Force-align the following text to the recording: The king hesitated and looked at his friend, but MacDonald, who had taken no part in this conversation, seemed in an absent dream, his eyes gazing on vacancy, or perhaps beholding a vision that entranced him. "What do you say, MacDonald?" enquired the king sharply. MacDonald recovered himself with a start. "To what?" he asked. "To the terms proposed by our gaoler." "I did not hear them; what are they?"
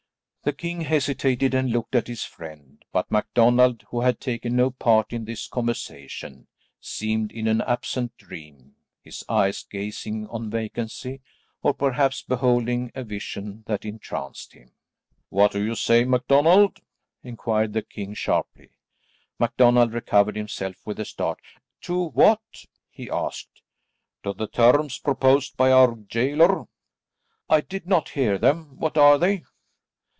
The 0.43 0.53
king 0.53 0.81
hesitated 0.81 1.53
and 1.53 1.69
looked 1.69 1.93
at 1.93 2.07
his 2.07 2.23
friend, 2.23 2.83
but 2.91 3.11
MacDonald, 3.11 3.83
who 3.91 4.01
had 4.01 4.19
taken 4.19 4.55
no 4.55 4.71
part 4.71 5.13
in 5.13 5.25
this 5.25 5.47
conversation, 5.47 6.47
seemed 6.79 7.31
in 7.31 7.47
an 7.47 7.61
absent 7.61 8.17
dream, 8.17 8.73
his 9.03 9.23
eyes 9.29 9.61
gazing 9.61 10.25
on 10.29 10.49
vacancy, 10.49 11.21
or 11.61 11.75
perhaps 11.75 12.23
beholding 12.23 12.91
a 12.95 13.03
vision 13.03 13.63
that 13.67 13.85
entranced 13.85 14.53
him. 14.53 14.71
"What 15.29 15.51
do 15.51 15.63
you 15.63 15.75
say, 15.75 16.05
MacDonald?" 16.05 16.79
enquired 17.21 17.73
the 17.73 17.83
king 17.83 18.15
sharply. 18.15 18.71
MacDonald 19.37 19.93
recovered 19.93 20.35
himself 20.37 20.75
with 20.85 20.99
a 20.99 21.05
start. 21.05 21.37
"To 21.81 22.05
what?" 22.05 22.65
he 22.89 23.11
asked. 23.11 23.61
"To 24.23 24.33
the 24.33 24.47
terms 24.47 24.97
proposed 24.97 25.55
by 25.55 25.71
our 25.71 25.91
gaoler." 25.91 26.65
"I 27.47 27.61
did 27.61 27.85
not 27.85 28.09
hear 28.09 28.39
them; 28.39 28.79
what 28.79 28.97
are 28.97 29.19
they?" 29.19 29.43